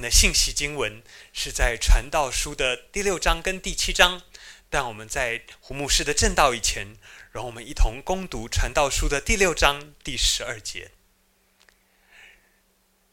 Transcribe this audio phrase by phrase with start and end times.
[0.00, 1.02] 的信息经文
[1.32, 4.22] 是在传道书的第六章跟第七章，
[4.70, 6.96] 但我们在胡牧师的证道以前，
[7.32, 10.92] 让我们一同攻读传道书的第六章第十二节。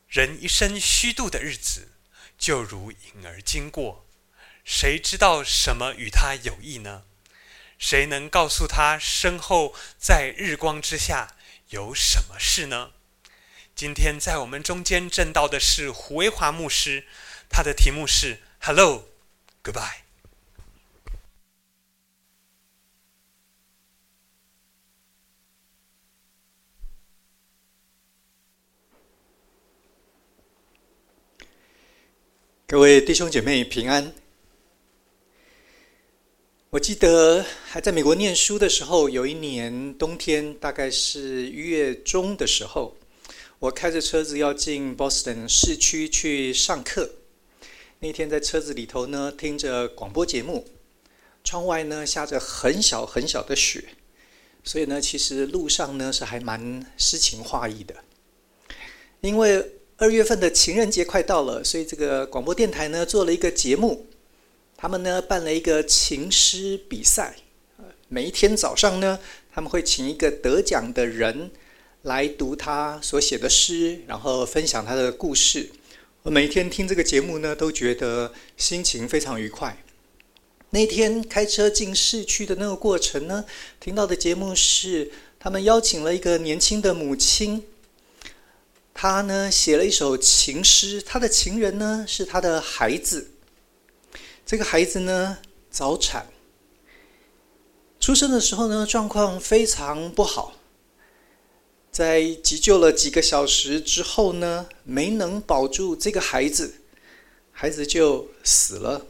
[0.08, 1.90] 人一生虚度的日子，
[2.38, 4.06] 就如影儿经过，
[4.64, 7.04] 谁知道什么与他有益呢？
[7.78, 11.36] 谁能告诉他身后在日光之下
[11.70, 12.92] 有什么事呢？
[13.76, 17.04] 今天在我们中间证道的是胡维华牧师，
[17.50, 19.04] 他的题目是 “Hello,
[19.62, 19.98] Goodbye”。
[32.66, 34.14] 各位弟兄姐妹平安。
[36.70, 42.96] 我记得还在美国念书的时候，有一年冬天，大概是一月中的时候。
[43.60, 47.10] 我开着车子要进 Boston 市区去上课。
[48.00, 50.68] 那天在车子里头呢，听着广播节目，
[51.42, 53.86] 窗外呢下着很小很小的雪，
[54.66, 57.96] 所以呢，其实路上呢是还蛮诗情画意的。
[59.22, 64.06] 因为二月份的情人节快到了，所以这个广播电台呢做了一个节目，
[64.76, 67.38] 他们呢办了一个情诗比赛。
[68.10, 69.18] 每一天早上呢，
[69.52, 71.52] 他们会请一个得奖的人。
[72.06, 75.68] 来读他所写的诗，然后分享他的故事。
[76.22, 79.76] 我每天听这个节目呢，都觉得心情非常愉快。
[80.70, 83.44] 那天开车进市区的那个过程呢，
[83.80, 87.64] 听到的节目是他们邀请了一个年轻的母亲，
[88.94, 93.32] 她呢写了一首情诗，她的情人呢是她的孩子。
[94.46, 95.40] 这个孩子呢
[95.72, 96.28] 早产，
[98.00, 100.54] 出生的时候呢状况非常不好。
[101.96, 106.74] 在急救了几个小时之后呢，没能保住这个孩子，
[107.54, 109.08] 孩子就死了。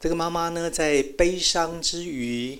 [0.00, 2.58] 这个妈妈呢，在悲伤之余，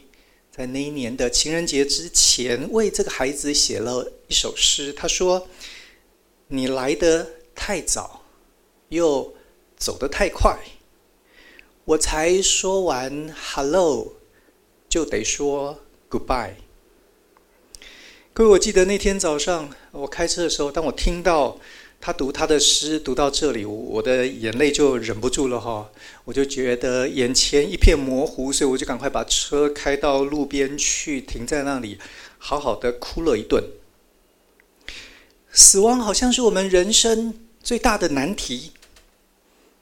[0.54, 4.92] 在那一年的情人节之前，为这个孩子写了一首诗。
[4.92, 5.48] 她说
[6.48, 8.26] ：“你来的太早，
[8.90, 9.34] 又
[9.78, 10.54] 走得太快，
[11.86, 14.12] 我才说完 ‘hello’，
[14.86, 16.56] 就得说 ‘goodbye’。”
[18.36, 21.58] 各位，我记得那天早上我开车的时候，当我听到
[21.98, 25.90] 他读他的诗读到这里，我的眼泪就忍不住了哈，
[26.26, 31.96] 我就觉得眼前一片模糊，所以我就赶快把车开到路边去，停在那里，
[32.36, 33.64] 好好的哭了一顿。
[35.50, 37.32] 死亡好像是我们人生
[37.62, 38.72] 最大的难题，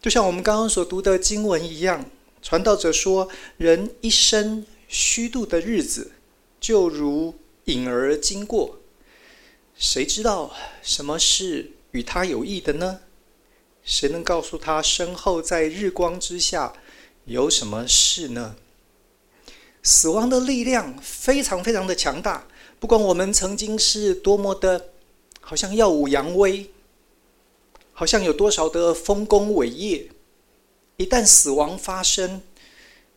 [0.00, 2.08] 就像我们刚刚所读的经文一样，
[2.40, 6.12] 传道者说，人一生虚度的日子，
[6.60, 7.34] 就如
[7.66, 8.78] 影儿经过，
[9.74, 13.00] 谁知道什么事与他有益的呢？
[13.82, 16.74] 谁能告诉他身后在日光之下
[17.24, 18.56] 有什么事呢？
[19.82, 22.46] 死亡的力量非常非常的强大，
[22.78, 24.90] 不管我们曾经是多么的，
[25.40, 26.70] 好像耀武扬威，
[27.94, 30.10] 好像有多少的丰功伟业，
[30.98, 32.42] 一旦死亡发生，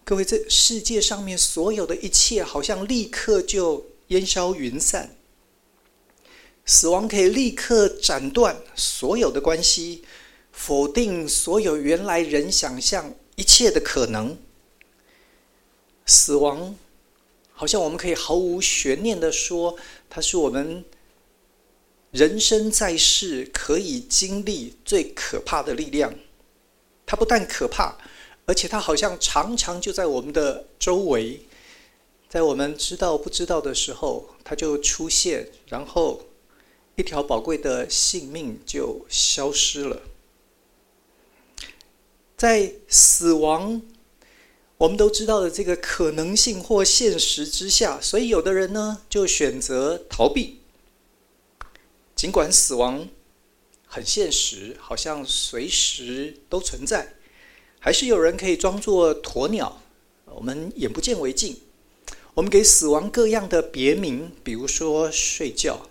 [0.05, 3.85] 各位，这世界上面所有的一切，好像立刻就。
[4.07, 5.15] 烟消云散，
[6.65, 10.03] 死亡可以立刻斩断所有的关系，
[10.51, 14.37] 否定所有原来人想象一切的可能。
[16.05, 16.75] 死亡，
[17.51, 19.77] 好像我们可以毫无悬念的说，
[20.09, 20.85] 它是我们
[22.11, 26.13] 人生在世可以经历最可怕的力量。
[27.05, 27.97] 它不但可怕，
[28.45, 31.41] 而且它好像常常就在我们的周围。
[32.37, 36.21] 在我们知道不知道的时候，它就出现，然后
[36.95, 40.03] 一条宝贵的性命就消失了。
[42.37, 43.81] 在死亡，
[44.77, 50.59] 我们都知道的这个可能性或现实之下，所以有的人呢就选择逃避。
[52.15, 53.09] 尽管死亡
[53.87, 57.15] 很现实，好像随时都存在，
[57.79, 59.81] 还是有人可以装作鸵鸟，
[60.25, 61.57] 我们眼不见为净。
[62.37, 65.89] 我们给死亡各样的别名，比如说睡觉，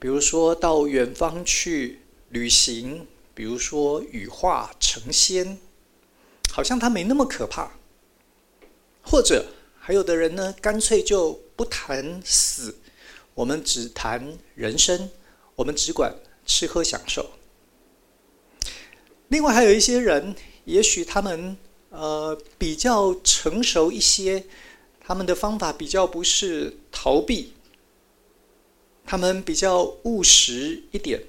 [0.00, 2.00] 比如说到远方去
[2.30, 5.58] 旅行，比如说羽化成仙，
[6.50, 7.70] 好像它没那么可怕。
[9.02, 9.46] 或者
[9.78, 12.78] 还有的人呢，干脆就不谈死，
[13.34, 15.08] 我们只谈人生，
[15.54, 16.12] 我们只管
[16.44, 17.24] 吃喝享受。
[19.28, 20.34] 另外还有一些人，
[20.64, 21.56] 也许他们
[21.90, 24.44] 呃比较成熟一些。
[25.06, 27.52] 他们的方法比较不是逃避，
[29.04, 31.22] 他们比较务实一点。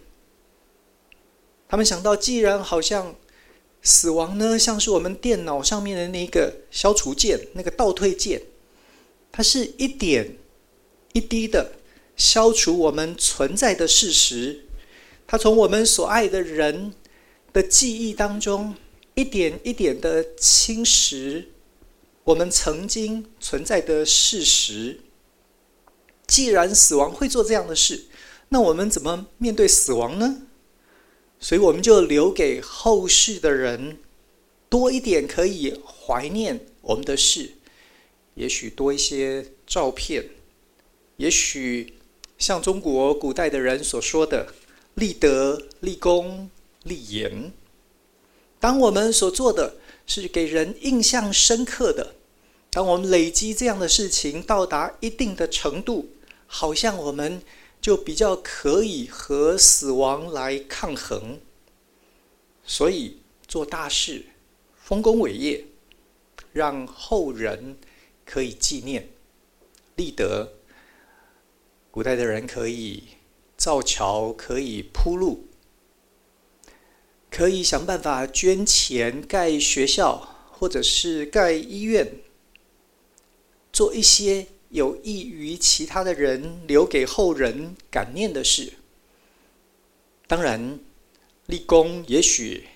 [1.69, 3.13] 他们想到，既然好像
[3.83, 8.41] 死亡呢，像是我们电脑上面的那个消除键，那个倒退键，
[9.31, 10.37] 它是一点
[11.13, 11.73] 一滴的
[12.15, 14.65] 消除我们存在的事实，
[15.27, 16.95] 它从我们所爱的人
[17.53, 18.73] 的记忆当中，
[19.13, 21.45] 一点一点的侵蚀
[22.27, 24.99] 我们曾经存在的事实。
[26.27, 28.07] 既然死亡会做这样的事，
[28.49, 30.41] 那我们怎么面对死亡呢？
[31.39, 33.99] 所以我们就留给后世的人
[34.67, 37.51] 多一点可以怀念我们的事，
[38.35, 40.29] 也许多一些照片，
[41.15, 41.93] 也许
[42.37, 44.53] 像中国古代的人所说的
[44.95, 46.49] “立德、立功、
[46.83, 47.53] 立言”。
[48.59, 52.15] 当我们所做的是给人印象深刻的，
[52.69, 56.09] 当我们累积这样的事情到达一定的程度，
[56.45, 57.41] 好像我们
[57.81, 61.39] 就比较可以和死亡来抗衡。
[62.63, 64.25] 所以做大事、
[64.75, 65.65] 丰功伟业，
[66.51, 67.77] 让后人
[68.25, 69.09] 可以纪念、
[69.95, 70.53] 立德。
[71.89, 73.03] 古代的人可以
[73.55, 75.47] 造桥，可以铺路，
[77.31, 82.19] 可以想办法捐钱盖学校，或者是盖医院，
[83.77, 84.47] 做一些。
[84.69, 88.73] 有益于其他的人，留给后人感念的事。
[90.27, 90.77] 当然，
[91.45, 92.67] 立功也许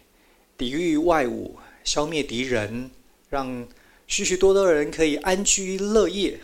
[0.58, 1.52] 抵御外侮，
[1.84, 2.90] 消灭敌人，
[3.30, 3.68] 让
[4.08, 6.40] 许许多多人可以安居乐业。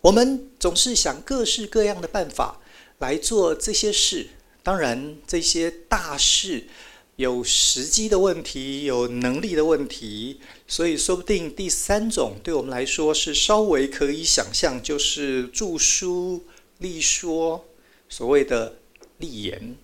[0.00, 2.62] 我们总是想各式各样的办法
[3.00, 4.28] 来做这些事。
[4.62, 6.68] 当然，这些大事。
[7.16, 16.42] 有时机的问题，有能力的问题，所以说不定第三种对我们来说是稍微可以想象，就是著书
[16.78, 17.64] 立说，
[18.08, 18.78] 所谓的
[19.18, 19.76] 立言，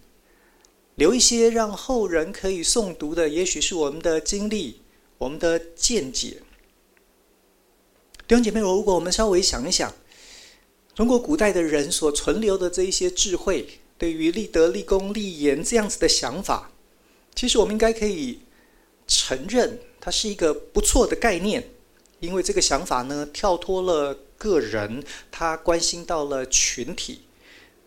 [0.96, 4.80] 留一些让后人可以诵读的，也许是我们的经历，
[5.18, 6.42] 我们的见解。
[8.26, 9.94] 弟兄姐妹，如果我们稍微想一想，
[10.96, 16.69] 中国古代的人所存留的这一些智慧，对于立德、立功、立言这样子的想法。
[17.40, 18.38] 其实我们应该可以
[19.06, 21.70] 承认，它是一个不错的概念，
[22.18, 27.22] 因为这个想法呢，跳脱了个人，它关心到了群体，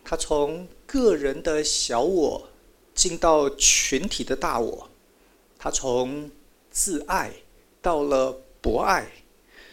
[0.04, 2.50] 它从个人的小我
[2.96, 4.90] 进到群体的大我，
[5.60, 6.32] 它从
[6.72, 7.32] 自爱
[7.80, 9.08] 到了博爱，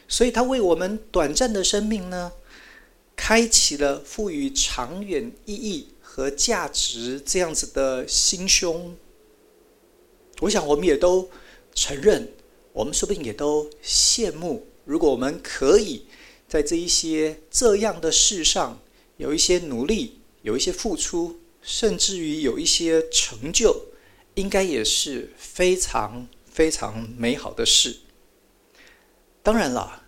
[0.06, 2.32] 所以它为我们短暂的生命呢，
[3.16, 8.94] 开启了赋予长远意义和价值这样子的心胸。
[10.40, 11.28] 我想，我们也都
[11.74, 12.32] 承认，
[12.72, 16.06] 我们说不定也都羡慕，如果我们可以
[16.48, 18.80] 在这一些这样的事上
[19.18, 23.84] 有一些努力，有一些付出，甚至于有一些成就，
[24.34, 27.98] 应该也是非常非常美好的事。
[29.42, 30.04] 当然了，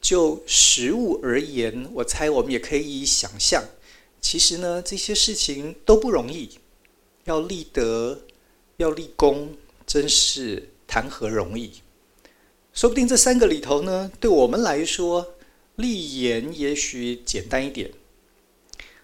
[0.00, 3.64] 就实物而言，我猜我们也可以想象，
[4.20, 6.58] 其实呢，这些事情都不容易，
[7.24, 8.22] 要立德，
[8.78, 9.56] 要立功。
[9.88, 11.72] 真是谈何容易？
[12.74, 15.34] 说不定这三个里头呢，对我们来说，
[15.76, 17.90] 立言也许简单一点。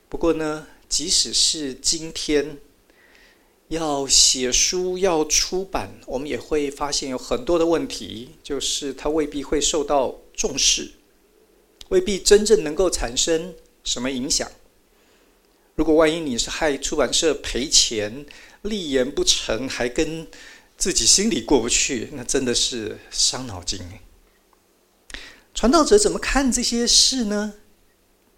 [0.08, 2.58] 不过呢，即使是今天
[3.68, 10.92] 要写书、要出版，我们也会发现有很多的问题，就是它未必会受到重视，
[11.88, 14.48] 未必真正能够产生什么影响。
[15.74, 18.24] 如果万一你是害出版社赔钱，
[18.62, 20.24] 立言不成，还跟
[20.76, 23.80] 自己心里过不去，那真的是伤脑筋。
[25.54, 27.54] 传道者怎么看这些事呢？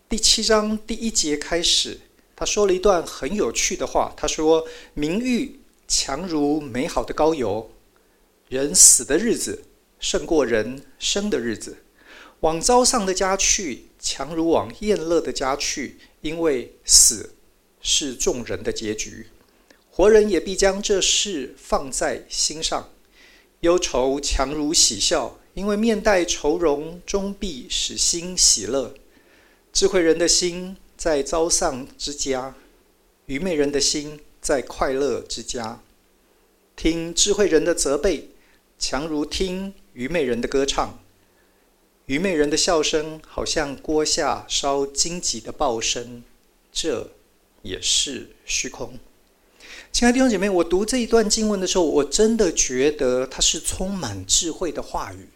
[0.09, 1.99] 第七章第一节开始，
[2.37, 4.13] 他说了一段很有趣的话。
[4.17, 7.73] 他说：“名誉强如美好的膏油，
[8.49, 9.65] 人死的日子
[9.99, 11.79] 胜过人生的日子。
[12.41, 17.35] 往糟丧的家去，强如往宴乐的家去，因为死
[17.81, 19.29] 是众人的结局。”
[19.97, 22.91] 活人也必将这事放在心上，
[23.61, 28.93] 忧愁强如喜笑，因为面带愁容，终必使心喜乐。
[29.73, 32.55] 智慧人的心在遭丧之家，
[33.25, 35.81] 愚昧人的心在快乐之家。
[36.77, 38.29] 听智慧人的责备，
[38.79, 41.03] 强如听愚昧人的歌唱。
[42.05, 46.23] 愚昧人的笑声，好像锅下烧荆棘的爆声，
[46.71, 47.13] 这
[47.63, 48.99] 也是虚空。
[49.97, 55.31] 亲爱的弟兄姐妹，我读这一段经文的时候，我真的觉得它是充满智慧的话语。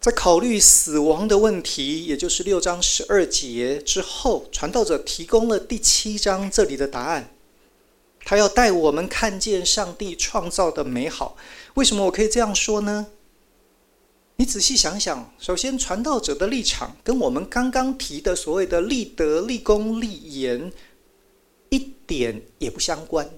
[0.00, 7.34] 在考虑死亡的问题，也就是六章十二节之后，传道者提供了第七章这里的答案。
[8.24, 11.36] 他要带我们看见上帝创造的美好。
[11.74, 13.08] 为什么我可以这样说呢？
[14.36, 20.72] 你仔细想想，首先传道者的立场跟我们刚刚提的所谓的立德、立功、立言
[21.70, 23.28] 一点也不相关。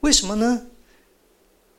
[0.00, 0.66] 为什么呢？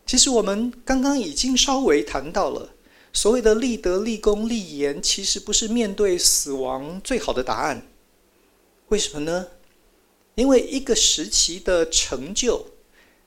[0.05, 2.73] 其实我们刚刚已经稍微谈到了，
[3.13, 7.87] 所谓的立德、立功、立言，其实不是面对死亡最好的答案。
[8.87, 9.47] 为什么呢？
[10.35, 12.65] 因为一个时期的成就，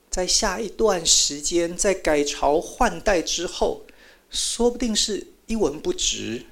[0.09, 3.85] 在下一段时间，在改朝换代之后，
[4.29, 6.45] 说不定是一文不值。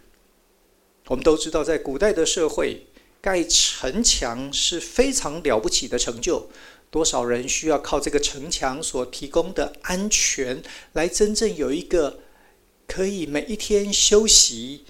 [1.07, 2.85] 我们都知道，在古代的社会，
[3.21, 6.49] 盖城墙是非常了不起的成就。
[6.89, 10.61] 多少人需要靠这个城墙所提供的安全，
[10.91, 12.19] 来真正有一个
[12.85, 14.83] 可以每一天休息、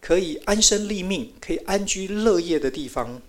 [0.00, 3.20] 可以安身立命、可以安居乐业的地方。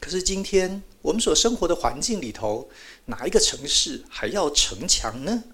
[0.00, 2.68] 可是今天我们所生活的环境里头，
[3.04, 5.44] 哪一个城市还要城墙呢？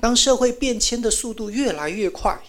[0.00, 2.42] 当社会变迁的速度越来越快，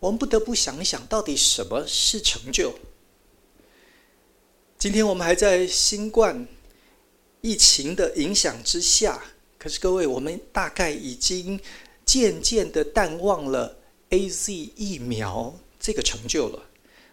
[0.00, 2.74] 我们不得不想一想，到底什么是成就？
[4.82, 6.44] 今天我们还在新冠
[7.40, 9.22] 疫情的影响之下，
[9.56, 11.60] 可是各位，我们大概已经
[12.04, 13.76] 渐渐的淡忘了
[14.10, 16.64] AZ 疫苗这个成就了。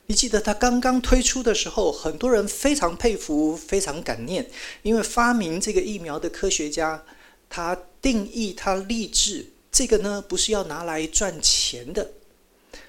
[0.08, 4.50] 你记得它刚刚推出的时候，很多人非常佩服、非常感念，
[4.82, 7.06] 因为发明这个疫苗的科学家，
[7.48, 12.14] 他定义、他立志，这个呢不是要拿来赚钱的，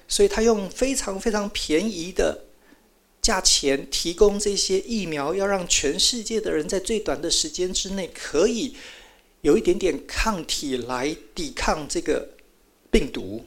[0.07, 2.45] 所以他用非常非常便宜的。
[3.21, 8.75] 价钱提供这些疫苗，要让全世界的人在最短的时间之内可以
[9.41, 12.29] 有一点点抗体来抵抗这个
[12.89, 13.45] 病毒。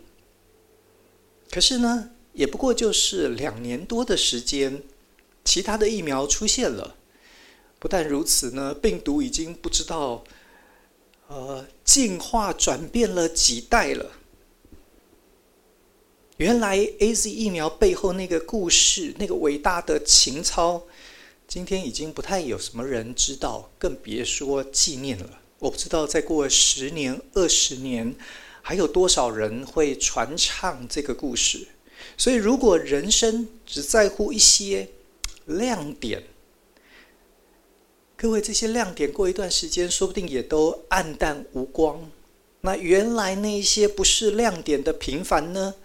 [1.51, 4.83] 可是呢，也不过就是两年多的时间，
[5.45, 6.97] 其他的疫苗出现了。
[7.79, 10.25] 不但如此呢，病毒已经不知道
[11.27, 14.11] 呃进化转变了几代了。
[16.39, 20.83] 原来 AZ 疫苗背后那个故事，那个伟大的情操，
[21.47, 25.39] 今天已经不太有什么人知道，更别说纪念了。
[25.61, 28.13] 我不知道再过十年、二十年，
[28.63, 31.69] 还有多少人会传唱这个故事。
[32.17, 34.89] 所以，如果人生只在乎一些
[35.47, 36.25] 亮点，
[38.17, 42.11] 各位，这些亮点过一段时间，说不定也都黯淡无光。
[42.63, 45.77] 那原来那些不是亮点的平凡呢？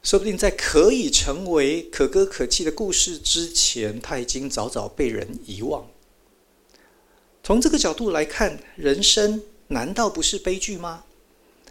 [0.00, 5.86] 说不定在可以成为可歌可泣的故事之前，他已经早早被人遗忘。
[7.42, 11.04] 从这个角度来看，人生难道不是悲剧吗？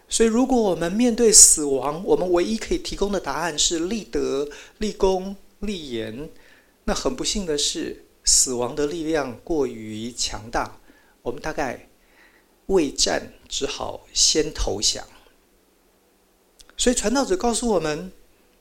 [0.09, 6.29] 所以，如果我们面对死亡，我们唯一可以提供的答案是立德、立功、立言。
[6.83, 10.79] 那很不幸的是，死亡的力量过于强大，
[11.23, 11.89] 我们大概
[12.67, 15.03] 未战，只好先投降。
[16.77, 18.11] 所以，传道者告诉我们。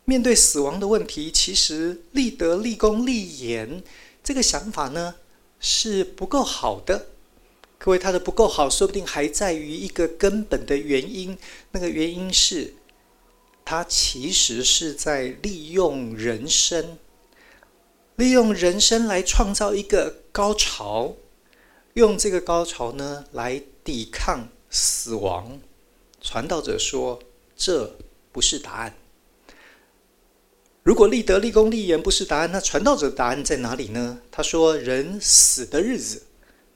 [0.09, 3.83] 面对死亡的问题，其实立德、立功、立言
[4.23, 5.17] 这个想法呢，
[5.59, 7.09] 是不够好的。
[7.77, 11.37] 各位，他的不够好，说不定还在于一个根本的原因。
[11.73, 12.75] 那个原因是，
[13.65, 16.99] 他其实是在利用人生，
[18.15, 21.17] 利用人生来创造一个高潮，
[21.95, 25.59] 用这个高潮呢来抵抗死亡。
[26.21, 27.21] 传道者说，
[27.57, 27.97] 这
[28.31, 28.95] 不是答案。
[30.87, 34.21] 如果立德、立功、立言不是答案，那传道者的答案在哪里呢？
[34.31, 36.23] 他说：“人死的日子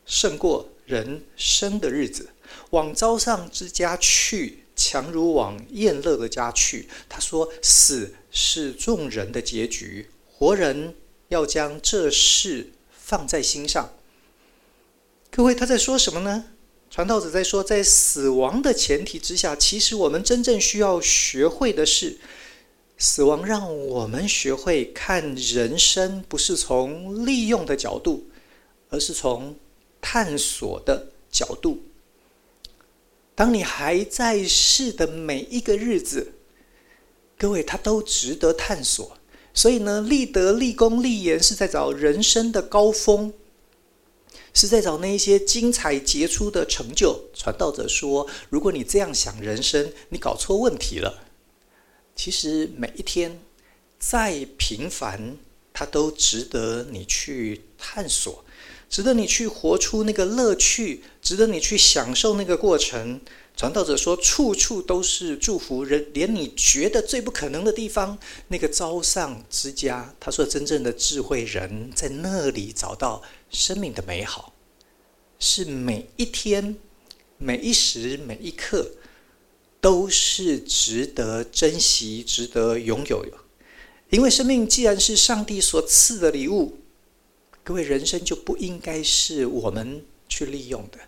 [0.04, 2.28] 胜过人生的日子，
[2.70, 10.96] 往遭丧之家去，强如往宴乐的家去。”他说：“死是众人的结局，活人
[11.28, 13.92] 要将这事放在心上。”
[15.30, 16.46] 各位，他在说什么呢？
[16.90, 22.18] 传道者在说，在死亡的前提之下，其实我们真正需要学会的是。
[23.02, 28.26] 死亡让我们学会看人生，不是从利用的角度，
[28.90, 29.56] 而是从
[30.02, 31.80] 探索的角度。
[33.34, 36.34] 当你还在世的每一个日子，
[37.38, 39.16] 各位，他都值得探索。
[39.54, 43.32] 所以呢，立德、立功、立言是在找人生的高峰，
[44.52, 47.18] 是在找那一些精彩杰出的成就。
[47.32, 51.28] 传道者说：“如果你这样想人生，你搞错问题了。”
[52.22, 53.40] 其实每一天
[53.98, 55.38] 再平凡，
[55.72, 58.44] 它都值得你去探索，
[58.90, 63.18] 值得你去活出那个乐趣，值得你去享受那个过程。
[63.56, 74.52] 传道者说，处处都是祝福人，连你觉得最不可能的地方，那个朝上之家，他说，真正的智慧人在那里找到生命的美好。
[75.38, 76.76] 是每一天、
[77.38, 78.90] 每一时、每一刻
[79.80, 83.24] 都是值得珍惜、值得拥有。
[84.10, 86.78] 因为生命既然是上帝所赐的礼物，
[87.62, 90.98] 各位，人生就不应该是我们去利用的，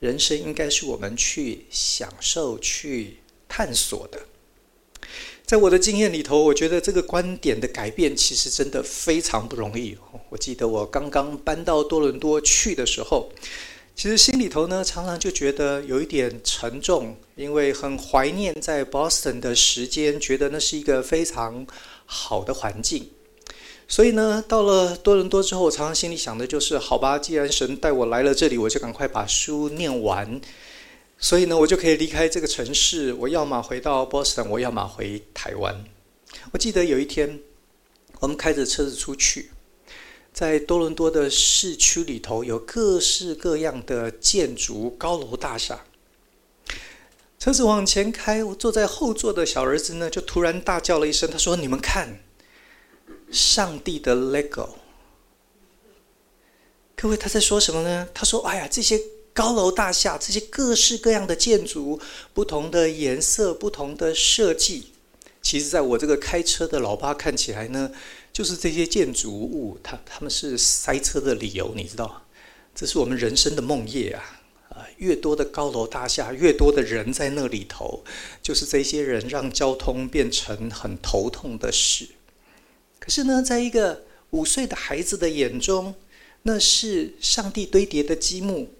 [0.00, 4.20] 人生应该是我们去享受、去探索的。
[5.44, 9.96] 在我的经验里头，我觉得这个观点的改变其实真的非常不容易。
[10.28, 13.30] 我记得我刚刚搬到多伦多去的时候，
[13.98, 21.66] 其实心里头呢常常就觉得有一点沉重，因为很怀念在 Boston 的时间，觉得那是一个非常
[22.06, 23.10] 好的环境。
[23.88, 30.40] 所以呢，到了多伦多之后，常常心里想的就是：好吧，既然神带我来了这里，我就赶快把书念完。
[31.18, 33.12] 所以呢，我就可以离开这个城市。
[33.14, 35.84] 我要么回到 Boston，，我要么回台湾。
[36.52, 37.40] 我记得有一天，
[38.20, 39.50] 我们开着车子出去，
[40.38, 45.84] 在多伦多的市区里头，有各式各样的建筑、高楼大厦。
[47.40, 52.20] 车子往前开，我坐在后座的小儿子呢，就突然大叫了一声，他说：“你们看，
[53.32, 54.68] 上帝的 Lego！”
[56.94, 58.08] 各位，他在说什么呢？
[58.14, 58.96] 他说：“哎呀，这些。”
[59.34, 62.00] 高楼大厦，这些各式各样的建筑，
[62.32, 64.92] 不同的颜色，不同的设计，
[65.40, 67.92] 其实在我这个开车的老爸看起来呢，
[68.38, 72.22] 就是这些建筑物，它它们是塞车的理由，你知道吗？
[72.72, 74.40] 这是我们人生的梦魇啊！
[74.68, 78.04] 啊，越多的高楼大厦，越多的人在那里头，
[78.40, 82.10] 就是这些人让交通变成很头痛的事。
[83.00, 85.96] 可是呢，在一个五岁的孩子的眼中，
[86.42, 88.72] 那是上帝堆叠的积木。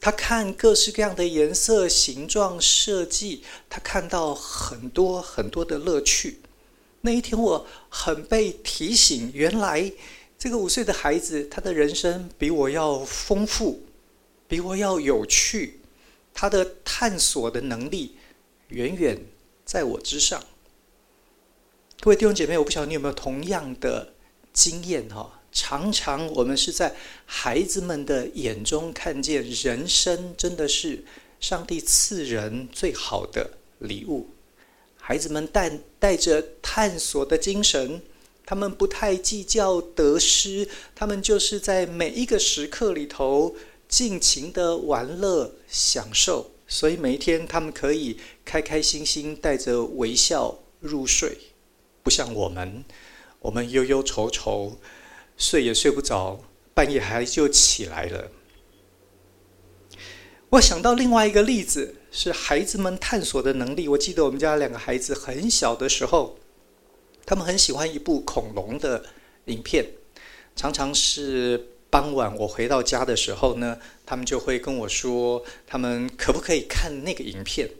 [0.00, 6.38] 他看各式各样的颜色、形状、设计，他看到很多很多的乐趣。
[7.02, 9.92] 那一天，我很被提醒，原来
[10.38, 13.82] 这个五岁的孩子，他的人生比我要丰富，
[14.48, 15.80] 比我要有趣，
[16.32, 18.16] 他的探索的能力
[18.68, 19.20] 远远
[19.64, 20.42] 在我之上。
[22.00, 24.14] 各位弟兄姐妹，我不晓得你有没有同样的
[24.52, 25.40] 经验哈？
[25.50, 26.94] 常常我们是在
[27.26, 31.04] 孩子们的眼中看见人生真的是
[31.40, 34.30] 上帝赐人最好的礼物。
[35.04, 38.00] 孩子们带带着探索的精神，
[38.46, 43.56] 他们不太计较得失，他们就是在每一个时刻里头
[43.88, 46.52] 尽情的玩乐享受。
[46.68, 51.36] 所以每一天他们可以开开心心带着微笑入睡，
[52.04, 52.84] 不像我们，
[53.40, 54.78] 我们忧忧愁愁。
[55.36, 56.40] 睡也睡不着，
[56.72, 58.30] 半夜还就起来了。
[60.50, 63.88] 我想到另外一个例子，是孩子们探索的能力。
[63.88, 66.38] 我记得我们家两个孩子很小的时候，
[67.24, 69.02] 他们很喜欢一部恐龙的
[69.46, 69.86] 影片，
[70.54, 77.70] 常常是傍晚我回到家的时候呢，他们就会跟我说，他们可不可以看那个影片？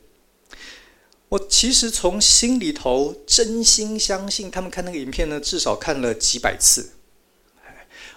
[1.28, 6.92] 我其实从心里头真心相信，他们看那个影片呢，至少看了几百次。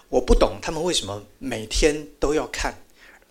[0.08, 2.76] 我不懂他们为什么每天都要看，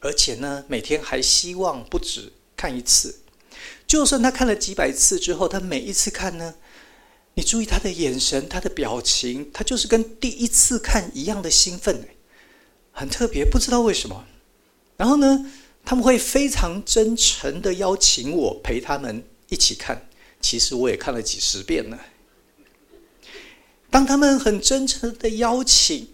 [0.01, 3.21] 而且呢，每天还希望不止看一次。
[3.87, 6.55] 就算他看了几百次之后，他每一次看呢，
[7.35, 12.09] 你注意他的眼神、他的表情，他就是跟第一次看一样的兴奋，
[12.93, 14.25] 很特别，不知道为什么。
[14.97, 15.51] 然后呢，
[15.85, 20.09] 他们会非常真诚的邀请我陪他们一起看。
[20.41, 21.99] 其实我也看了几十遍了。
[23.91, 26.09] 当他们很真诚的邀请。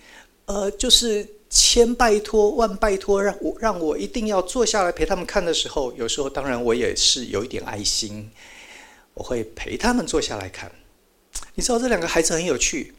[0.46, 8.30] 呃，就是千拜托万拜托，让我让我一定要坐下来陪他们看的时候，有时候当然我也是有一点爱心，
[9.14, 10.70] 我会陪他们坐下来看。
[11.56, 12.94] 你知道这两个孩子很有趣，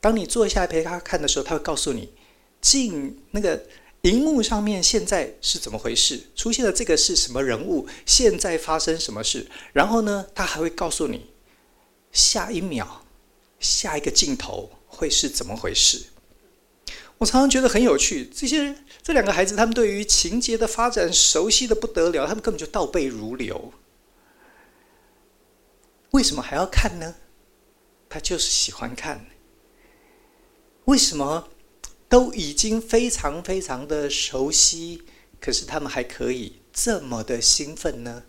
[0.00, 2.12] 当你坐下来陪他看的时候，他会告诉你，
[2.60, 3.60] 进那个
[4.02, 11.26] 荧幕上面现在是怎么回事，出现了这个是什么人物，现在发生什么事，然后呢，他还会告诉你
[12.12, 13.04] 下一秒
[13.58, 16.04] 下一个镜头会是怎么回事。
[17.18, 23.72] 我常常觉得很有趣，这些这两个孩子，他们对于情节的发展熟悉的不得了，他们根本就倒背如流。
[26.10, 27.14] 为什么还要看呢？
[28.08, 29.26] 他就是喜欢看。
[30.84, 31.48] 为什么
[32.08, 35.02] 都已经非常非常的熟悉，
[35.40, 38.24] 可是他们还可以这么的兴奋呢？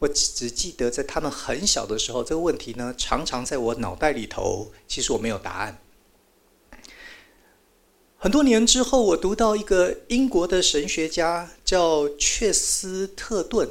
[0.00, 5.78] 我只记得在他们很小的时候，这个问题呢，常常在我脑袋里头，其实我没有答案。
[8.22, 13.66] 很多年之后，我读到一个英国的神学家叫却斯特顿。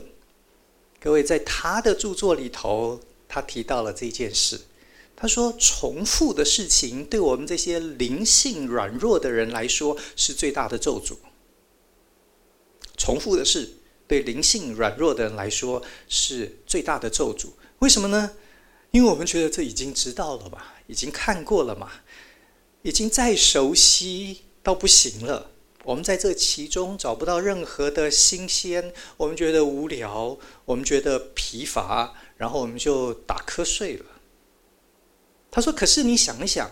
[1.00, 4.60] 各位，在他的著作里头，他提到了这件事。
[5.16, 11.18] 他说：“重复的事情对我们这些灵性软弱的人来说是最大的咒诅。
[12.98, 13.70] 重复的事，
[14.08, 17.50] 对灵性软弱的人来说是最大的咒诅。
[17.80, 18.32] 为什么呢？
[18.90, 20.58] 因为我们觉得这已经知道了嘛，
[20.88, 21.92] 已经看过了嘛，
[22.82, 25.52] 已经再熟悉到不行了。
[25.84, 34.06] 我们在这其中找不到任何的新鲜，我们觉得无聊，我们觉得疲乏，然后我们就打瞌睡了。
[35.50, 36.70] 他说：“可是你想一想，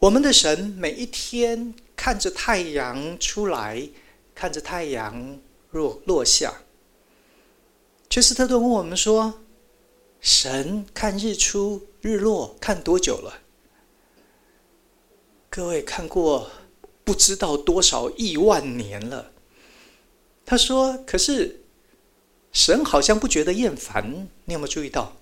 [0.00, 3.88] 我们的神每一天看着太阳出来，
[4.34, 5.38] 看着太阳
[5.70, 6.62] 落落下。”
[8.10, 9.42] 切斯特顿问我们说
[10.20, 13.40] ：“神看日出日落看多久了？”
[15.54, 16.50] 各位看过？
[17.04, 19.32] 不知道多少亿万年了，
[20.46, 21.60] 他说：“可是
[22.52, 25.14] 神好像不觉得厌烦。”你有没有注意到？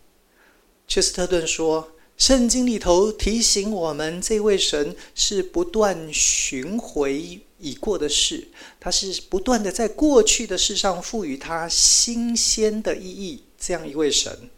[0.86, 8.46] 切斯特顿说：“圣经里头提醒我们，这位神是不断寻回已过的事，
[8.78, 13.42] 他是不断的在过去的事上赋予他新鲜的意义。
[13.58, 14.50] 这样一位神，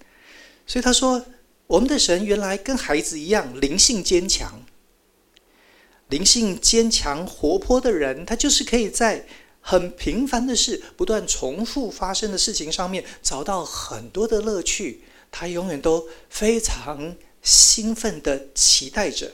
[0.67, 1.25] 所以他说，
[1.69, 4.61] 我们的神原来跟孩子一样，灵性坚强。”
[6.13, 9.25] 灵性坚强、活泼的人，他就是可以在
[9.63, 15.01] 很平凡的事、不断重复发生的事情上面找到很多的乐趣。
[15.31, 19.33] 他永远都非常兴奋地期待着。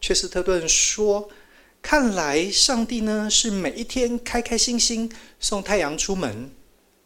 [0.00, 1.28] 切斯特顿说
[1.80, 6.50] ：“看来上帝呢，是每一天开开心心送太阳出门，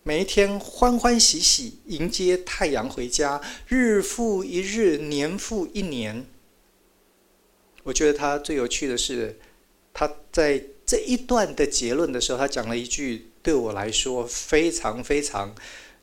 [0.03, 6.25] 每一天欢欢喜喜迎接太阳回家，日复一日，年复一年。”
[7.85, 9.38] 我觉得他最有趣的是，
[9.92, 15.55] 他在这一段的结论的时候，他讲了一句对我来说非常非常，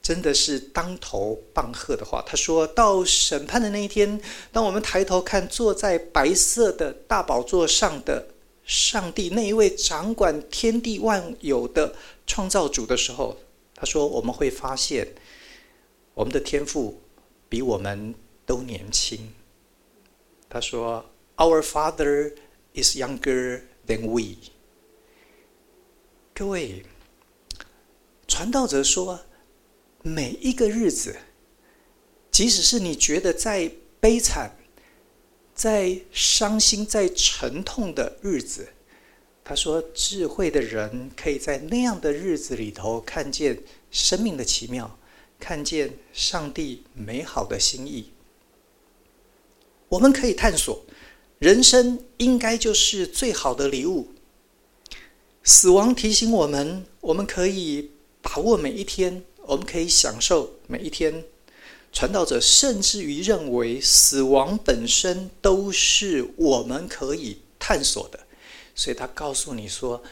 [0.01, 2.23] 真的是当头棒喝的话。
[2.25, 8.27] 他说到审判的那一天，当我们抬头看坐在白色的大宝座上的
[8.63, 11.95] 上帝，那一位掌管天地万有的
[12.27, 13.37] 创造主的时候，
[13.75, 15.07] 他说我们会发现，
[16.13, 17.01] 我们的天赋
[17.49, 18.13] 比我们
[18.45, 19.31] 都年轻。
[20.47, 21.03] 他说。
[21.41, 22.35] Our Father
[22.75, 24.51] is younger than we。
[26.35, 26.85] 各位，
[28.27, 29.21] 传道者说，
[30.03, 31.17] 每一个日子，
[32.29, 34.55] 即使是你觉得再悲惨、
[35.55, 38.67] 再伤心、再沉痛的日子，
[39.43, 44.95] 他说，智慧的人可以在那样的日子里头看见生命的奇妙，
[45.39, 48.11] 看见上帝美好的心意。
[49.89, 50.85] 我们可以探索。
[51.41, 54.09] 人生应该就是最好的礼物。
[55.43, 57.89] 死亡提醒我们，我们可以
[58.21, 61.23] 把握每一天，我们可以享受每一天。
[61.91, 68.19] 传道者甚至于认为，死亡本身都是我们可以探索的。
[68.75, 70.03] 所以他告诉你说，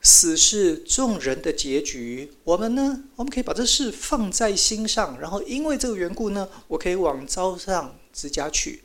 [0.00, 2.32] 死是众人的结局。
[2.44, 8.82] 我们呢，我们可以把这事放在心上，然后因为这个缘故呢，我可以往招上之家去。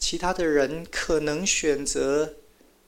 [0.00, 2.34] 其他的人可能选择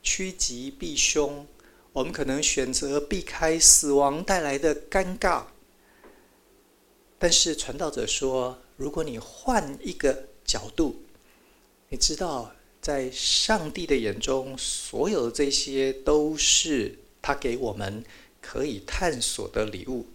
[0.02, 1.46] 趋吉避凶，
[1.92, 5.44] 我们可能选择避开死亡带来的尴尬。
[7.18, 11.02] 但是传道者说，如果你换一个角度，
[11.90, 18.02] 你知道，在上帝的眼中，所有这些都是他给我们
[18.40, 20.06] 可以探索的礼物。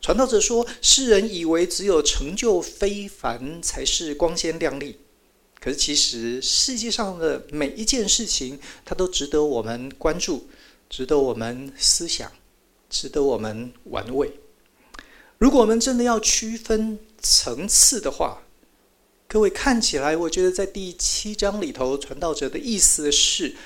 [0.00, 5.00] 传道者说，世人以为只有成就非凡才是光鲜亮丽。
[5.60, 10.48] 可是，其实世界上的每一件事情，它都值得我们关注，
[10.88, 12.30] 值得我们思想，
[12.88, 14.32] 值得我们玩味。
[15.38, 18.42] 如果我们真的要区分层次的话，
[19.26, 23.56] 各位看起来，我觉得在第七章里头，传道者的意思是：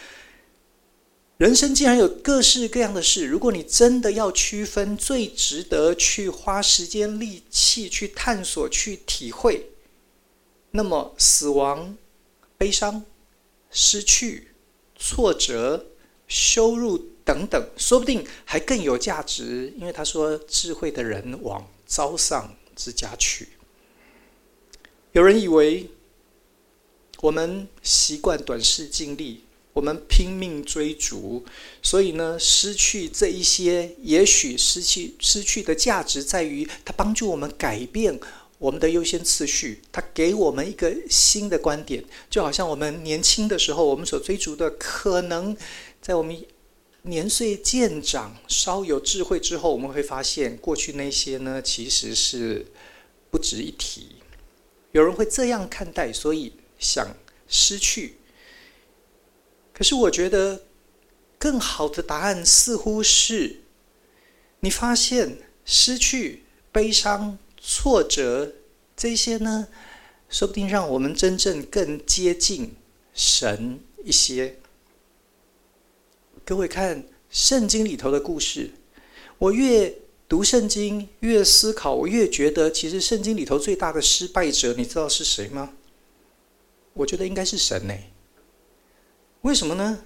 [1.36, 9.71] 人生既然有各式各样的事，如果你真的要区分最值得去花时间力气去探索、去体会。
[10.72, 11.96] 那么，死亡、
[12.56, 13.04] 悲伤、
[13.70, 14.48] 失去、
[14.96, 15.86] 挫折、
[16.26, 19.72] 羞辱等等，说不定还更有价值。
[19.78, 23.50] 因为他说：“智慧的人往招上之家去。”
[25.12, 25.90] 有人以为
[27.20, 31.44] 我们习惯短视尽力，我们拼命追逐，
[31.82, 38.18] 所以呢，失去这一些，也许失去失去的价值在于它帮助我们改变。
[38.62, 45.56] 我们的优先次序，他给我们一个新的观点，就好像我们年轻的时候，我们所追逐的，可能
[46.00, 46.46] 在我们
[47.02, 52.64] 年岁渐长、稍有智慧之后，我们会发现，过去那些呢，其实是
[53.32, 54.14] 不值一提。
[54.92, 57.16] 有人会这样看待，所以想
[57.48, 58.18] 失去。
[59.72, 60.62] 可是我觉得，
[61.36, 63.56] 更好的答案似乎是：
[64.60, 68.52] 你发现失去、悲伤、挫折
[68.96, 69.68] 这些呢，
[70.28, 72.74] 说不定让我们真正更接近
[73.14, 74.56] 神一些。
[76.44, 78.72] 各位看圣经里头的故事，
[79.38, 79.96] 我越
[80.28, 85.72] 读圣经，越思考，我越觉得，其实圣经里头最大的失败者，你知道是谁吗？
[86.94, 87.94] 我觉得应该是神呢。
[89.42, 90.04] 为什么呢？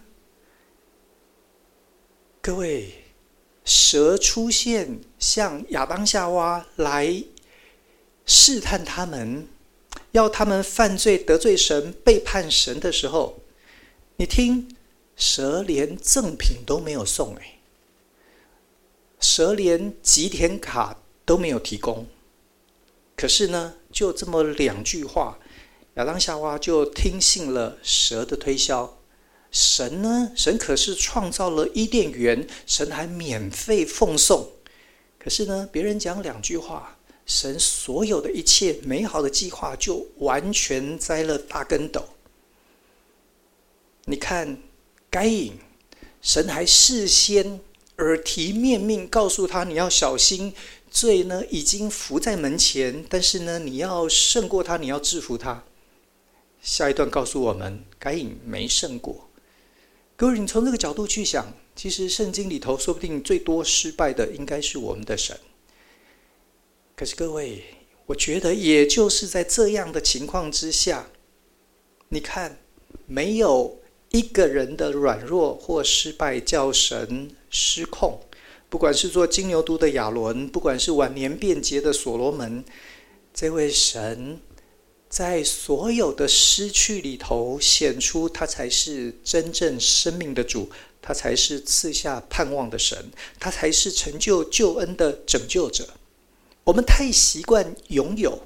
[2.42, 3.05] 各位，
[3.64, 7.25] 蛇出现，向亚当夏娃来
[8.26, 9.46] 试探他们，
[10.10, 13.38] 要他们犯罪得罪神、背叛神的时候，
[14.16, 14.76] 你听，
[15.16, 17.60] 蛇连赠品都没有送哎。
[19.20, 22.06] 蛇连吉田卡都没有提供，
[23.16, 25.38] 可是呢，就这么两句话，
[25.94, 28.98] 亚当夏娃就听信了蛇的推销。
[29.50, 34.50] 神呢，神可是创造了伊甸园，神还免费奉送。
[35.18, 36.95] 可是呢，别人讲两句话，
[37.26, 42.08] 神所有的一切美好的计划就完全栽了大跟斗。
[44.06, 44.56] 你看，
[45.10, 45.52] 该隐，
[46.22, 47.60] 神还事先。
[47.98, 50.52] 耳提面命告诉他：“你要小心，
[50.90, 55.64] 罪呢已经伏在门前，但是呢，你要胜过他，你要制服他。”
[56.60, 59.30] 下一段告诉我们，该隐没胜过。
[60.14, 65.34] 各位，你从这个角度去想，其实圣经里头说不定最多失败的应该是我们的神。
[66.96, 67.62] 可是各位，
[68.06, 71.11] 我觉得也就是在这样的情况之下，
[72.09, 72.59] 你看，
[73.04, 73.82] 没有
[74.12, 78.18] 一个人的软弱或失败叫神失控，
[78.70, 82.64] 不管是做金牛犊的亚伦，不管是晚年变节的所罗门，
[83.35, 84.40] 这位神
[85.11, 90.70] 在所有的失去里头显出他才是真正生命的主，
[91.02, 95.87] 他才是赐下盼望的神，他才是成就救恩的拯救者。
[96.66, 98.42] 我们太习惯拥有，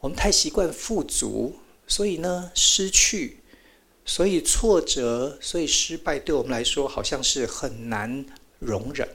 [0.00, 1.54] 我们太习惯富足，
[1.86, 3.40] 所以呢，失去。
[4.06, 8.24] 所以挫折，所以失败，对我们来说好像是很难
[8.58, 9.06] 容忍。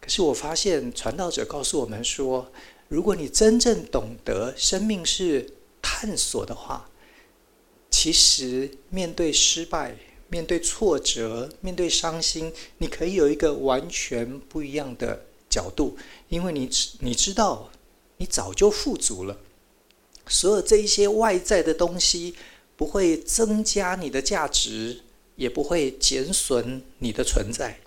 [0.00, 2.50] 可是我发现传道者告诉我们说，
[2.88, 6.90] 如果你真正懂得生命是探索的话，
[7.90, 9.96] 其实面对失败、
[10.28, 15.96] 面对挫折、面对伤心，你可以有一个完全不一样的角度，
[16.32, 17.70] 因为你知你知道，
[18.16, 19.36] 你早就富足了，
[20.26, 22.34] 所有这一些外在的东西。
[22.74, 25.02] 不会增加你的价值，
[25.36, 27.78] 也不会减损你的存在，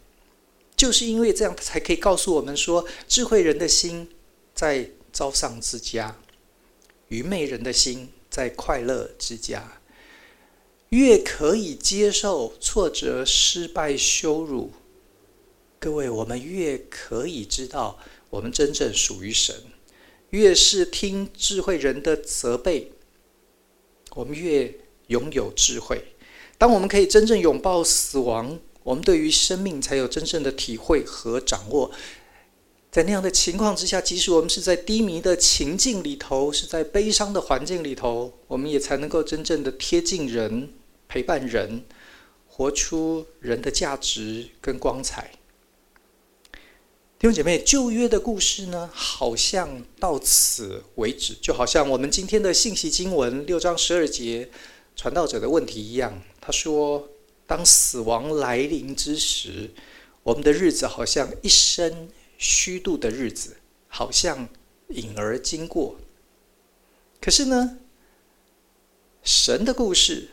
[0.77, 4.07] 就是因为这样，才可以告诉我们说，智慧人的心
[4.53, 6.15] 在招商之家，
[7.09, 9.81] 愚昧人的心在快乐之家。
[10.89, 14.71] 越可以接受挫折、失败、羞辱，
[15.77, 19.55] 各位，我们越可以知道我们真正属于神。
[20.31, 22.91] 越是听智慧人的责备，
[24.15, 24.73] 我们越
[25.07, 26.03] 拥有智慧，
[26.57, 31.91] 当我们可以真正拥抱死亡，我们对于生命才有真正的体会和掌握。
[32.91, 40.69] 在那样的情况之下，即使我们是在低迷的情境里头，是在悲伤的环境里头，我们也才能够真正的贴近人，
[41.07, 41.83] 陪伴人，
[42.47, 45.31] 活出人的价值跟光彩。
[47.17, 54.49] 弟兄姐妹，旧约的故事呢，好像到此为止，就好像我们今天的信息经文六章十二节。
[54.97, 57.07] 传道者的问题一样，他说
[57.47, 59.71] ：“当死亡来临之时，
[60.23, 63.55] 我们的日子好像一生虚度的日子，
[63.87, 64.49] 好像
[64.89, 65.95] 影儿经过。
[67.21, 67.77] 可是呢，
[69.23, 70.31] 神的故事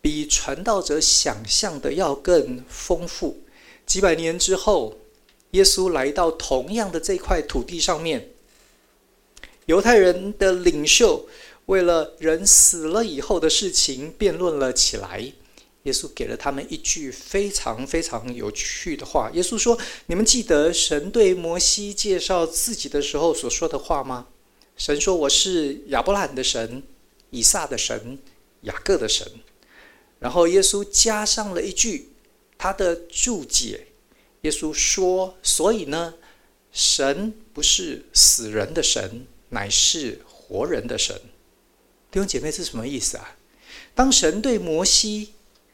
[0.00, 3.38] 比传道者想象的要更丰富。
[3.84, 4.96] 几百年之后，
[5.54, 8.30] 耶稣来到同样的这块土地上面，
[9.66, 11.26] 犹太人的领袖。”
[11.66, 15.32] 为了人死了以后的事情辩论了起来，
[15.84, 19.30] 耶稣给了他们一句非常非常有趣的话。
[19.32, 24.26] 耶稣说：“你们记得神对摩西介绍自己的时候所说的话吗？
[24.76, 26.82] 神说：‘我是亚伯拉罕的神，
[27.30, 28.18] 以撒的神，
[28.64, 29.26] 雅各的神。’
[30.20, 32.10] 然后耶稣加上了一句
[32.58, 33.86] 他的注解。
[34.44, 36.14] 耶稣说：‘所以呢，
[36.70, 41.20] 神不是死人的神，乃是活人的神。’”
[42.12, 43.36] 弟兄姐妹，这是什么意思啊？
[43.94, 45.32] 当神对摩西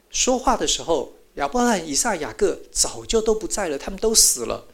[0.09, 4.67] 说话的时候，亚伯拉罕、以撒、雅各早就都不在了，他们都死了。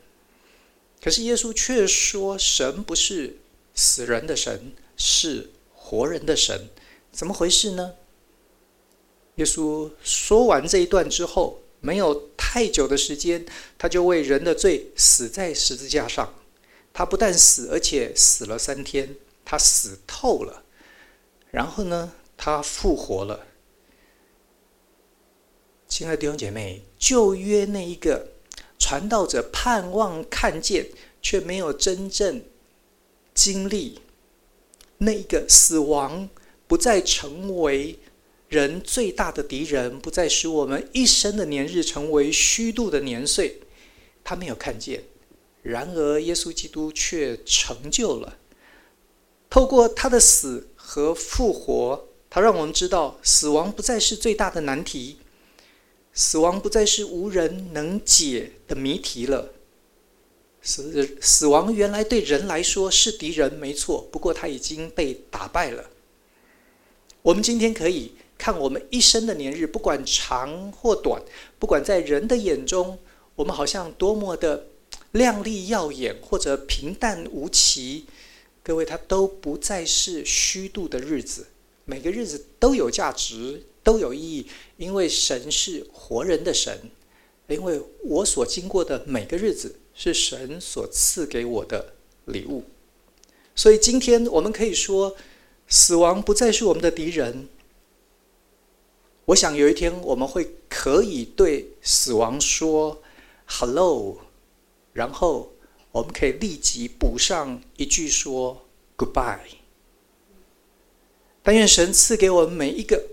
[1.02, 3.38] 可是耶稣却说，神不是
[3.74, 6.68] 死人的神，是活人的神。
[7.12, 7.94] 怎么回事呢？
[9.36, 13.46] 耶稣说完这一段之后，没有太久的时间，
[13.78, 16.34] 他就为人的罪死在十字架上。
[16.92, 20.64] 他不但死，而且死了三天，他死透了。
[21.52, 23.46] 然后呢，他复活了。
[25.86, 28.32] 亲爱的弟兄姐妹，旧约那一个
[28.80, 30.88] 传道者盼望看见，
[31.22, 32.42] 却没有真正
[33.32, 34.00] 经历，
[34.98, 36.28] 那一个死亡
[36.66, 37.96] 不再成为
[38.56, 43.60] 人最大的敌人，不再使我们一生的年日成为虚度的年岁，
[44.24, 45.04] 他没有看见。
[45.62, 48.38] 然而，耶稣基督却成就了。
[49.50, 55.18] 透过他的死和复活，他让我们知道，死亡不再是最大的难题，
[56.14, 59.52] 死亡不再是无人能解的谜题了。
[60.62, 64.08] 死死亡原来对人来说是敌人，没错。
[64.10, 65.90] 不过他已经被打败了。
[67.20, 71.22] 我们今天可以看我们一生的年日，不管长或短，
[71.58, 72.98] 不管在人的眼中，
[73.34, 74.66] 我们好像多么的。
[75.12, 78.04] 亮丽耀眼，或者平淡无奇，
[78.62, 81.46] 各位，它都不再是虚度的日子。
[81.86, 84.46] 每个日子都有价值，都有意义，
[84.76, 86.90] 因为神是活人的神。
[87.48, 91.94] 因为我所经过的每个日子是神所赐给我的
[92.26, 92.64] 礼物，
[93.54, 95.16] 所以今天我们可以说，
[95.66, 97.48] 死亡不再是我们的敌人。
[99.26, 103.02] 我想有一天我们会可以对死亡说
[103.46, 104.18] “hello”。
[104.92, 105.52] 然后，
[105.92, 109.38] 我们可以立即补上一句说 “Goodbye”。
[111.42, 113.04] 但愿神赐给我们每一个、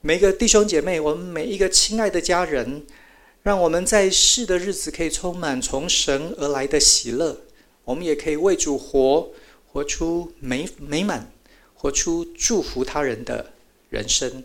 [0.00, 2.86] 每一个弟兄姐妹，我们每一个亲爱的家人，
[3.42, 7.40] 让我们在世的日子可以充满从神而来的喜乐。
[7.84, 9.30] 我们也可以为主活，
[9.66, 11.32] 活出美美满，
[11.74, 13.52] 活出祝福他人的
[13.88, 14.44] 人生。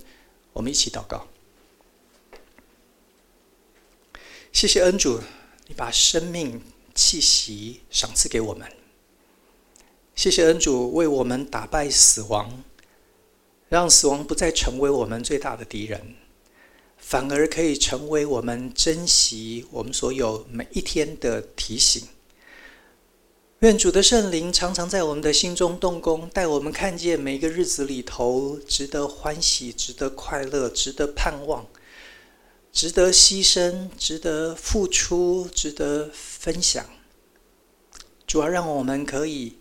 [0.59, 1.25] 我们一起祷告，
[4.51, 5.21] 谢谢恩主。
[5.67, 6.61] 你把生命
[6.93, 8.69] 气息赏赐给我们，
[10.15, 12.61] 谢谢恩主为我们打败死亡，
[13.69, 16.15] 让死亡不再成为我们最大的敌人，
[16.97, 22.05] 反而可以成为我们珍惜我们所有每一天的提醒。
[23.59, 31.67] 愿主的圣灵常常在我们的心中动工，带我们看见每一个日子里头值得欢喜、值得快乐、值得盼望。
[32.71, 36.85] 值得牺牲，值得付出，值得分享。
[38.25, 39.57] 主要让我们可以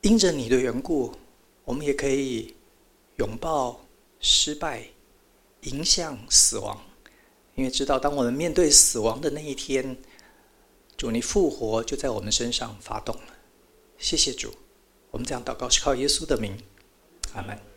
[0.00, 1.12] 因着你的缘故，
[1.66, 2.54] 我们也可以
[3.16, 3.84] 拥抱
[4.18, 4.86] 失败，
[5.64, 6.80] 迎向死亡。
[7.54, 9.98] 因为知道，当我们面对死亡的那一天，
[11.00, 13.34] 主你复活就在我们身上发动了。
[13.96, 14.54] 谢谢主，
[15.10, 16.54] 我们这样祷告是靠耶稣的名，
[17.32, 17.69] 阿门。